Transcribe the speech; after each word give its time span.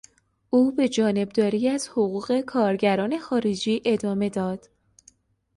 او 0.49 0.71
به 0.71 0.89
جانبداری 0.89 1.69
از 1.69 1.87
حقوق 1.87 2.41
کارگران 2.41 3.19
خارجی 3.19 3.81
ادامه 3.85 4.29
داد. 4.29 4.69